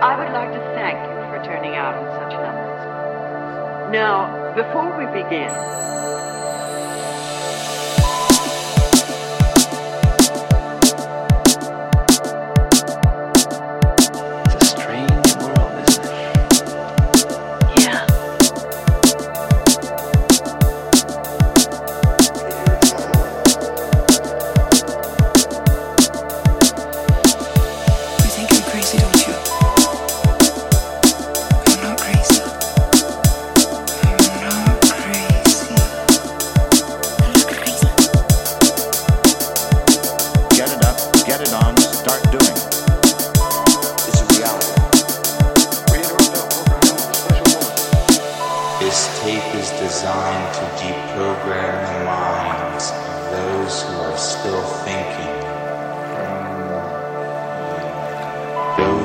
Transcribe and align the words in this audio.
I 0.00 0.14
would 0.14 0.32
like 0.32 0.52
to 0.52 0.60
thank 0.78 0.94
you 0.94 1.18
for 1.26 1.42
turning 1.44 1.74
out 1.74 1.98
in 1.98 2.06
such 2.22 2.30
numbers. 2.38 3.90
Now, 3.90 4.54
before 4.54 4.94
we 4.94 5.06
begin, 5.10 5.50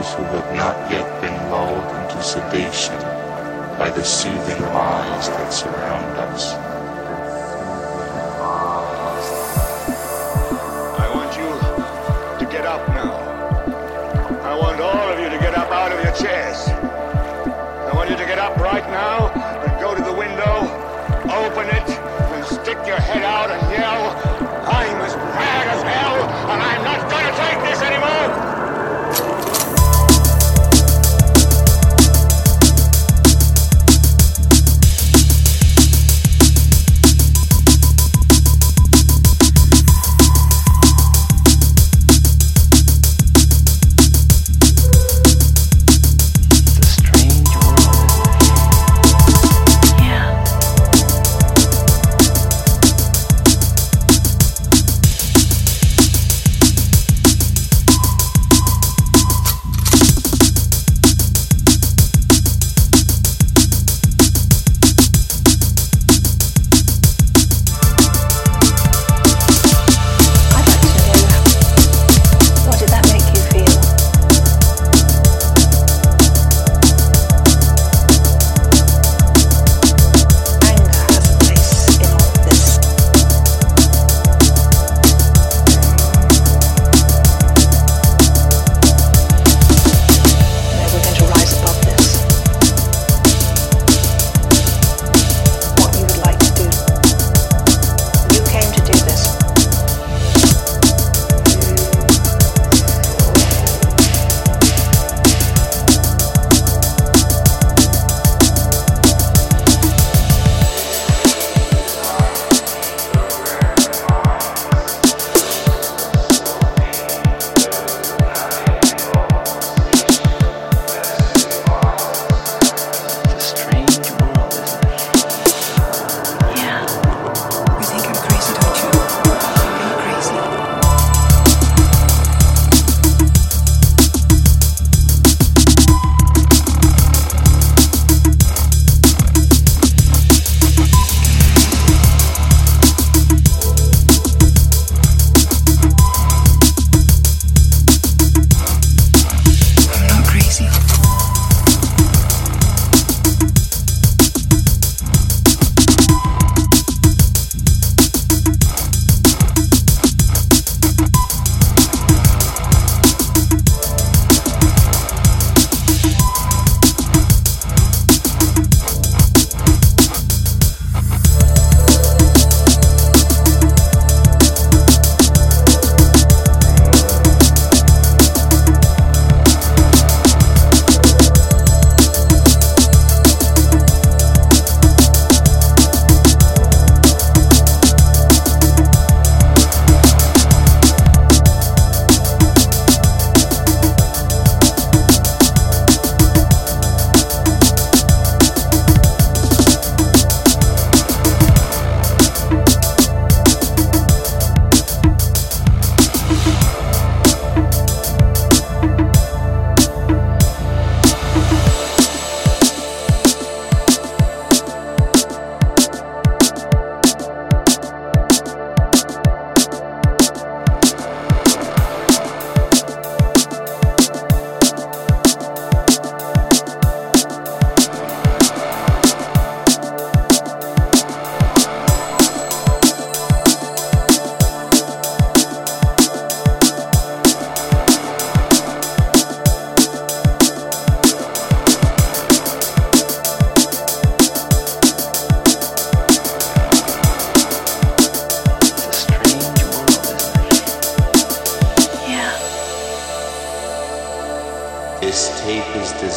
Those 0.03 0.13
who 0.15 0.23
have 0.23 0.55
not 0.57 0.91
yet 0.91 1.21
been 1.21 1.33
lulled 1.49 1.87
into 1.95 2.21
sedation 2.21 2.99
by 3.79 3.89
the 3.89 4.03
soothing 4.03 4.61
lies 4.73 5.29
that 5.29 5.53
surround 5.53 6.17
us. 6.17 6.55
I 10.99 11.07
want 11.15 11.31
you 11.39 11.47
to 12.45 12.51
get 12.51 12.65
up 12.65 12.85
now. 12.89 13.13
I 14.43 14.57
want 14.59 14.81
all 14.81 15.07
of 15.13 15.19
you 15.19 15.29
to 15.29 15.37
get 15.37 15.55
up 15.55 15.71
out 15.71 15.93
of 15.93 16.03
your 16.03 16.13
chairs. 16.15 16.67
I 16.67 17.91
want 17.95 18.09
you 18.09 18.17
to 18.17 18.25
get 18.25 18.39
up 18.39 18.57
right 18.57 18.85
now 18.89 19.29
and 19.29 19.79
go 19.79 19.95
to 19.95 20.03
the 20.03 20.11
window, 20.11 20.67
open 21.31 21.69
it, 21.69 21.89
and 21.89 22.45
stick 22.45 22.85
your 22.85 22.99
head 22.99 23.23
out 23.23 23.49
and 23.51 23.71
yell, 23.71 24.11
I'm 24.67 24.97
as 24.99 25.15
mad 25.15 25.67
as 25.67 25.81
hell, 25.81 26.15
and 26.51 26.61
I'm 26.61 26.83
not 26.83 27.09
gonna 27.09 27.37
take 27.37 27.71
this 27.71 27.81
anymore! 27.81 28.02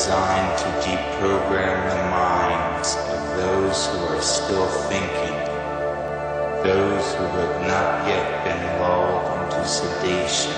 Designed 0.06 0.58
to 0.58 0.64
deprogram 0.86 1.78
the 1.90 2.02
minds 2.10 2.96
of 2.96 3.20
those 3.36 3.86
who 3.86 3.98
are 4.14 4.20
still 4.20 4.66
thinking, 4.90 5.36
those 6.62 7.14
who 7.14 7.24
have 7.24 7.60
not 7.66 8.06
yet 8.06 8.44
been 8.44 8.80
lulled 8.80 9.26
into 9.42 9.66
sedation 9.66 10.52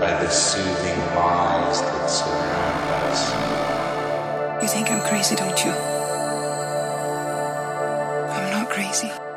by 0.00 0.10
the 0.22 0.28
soothing 0.28 0.98
lies 1.14 1.80
that 1.80 2.06
surround 2.08 2.90
us. 3.10 4.62
You 4.62 4.68
think 4.68 4.90
I'm 4.90 5.02
crazy, 5.02 5.36
don't 5.36 5.64
you? 5.64 5.72
I'm 8.30 8.50
not 8.50 8.70
crazy. 8.70 9.29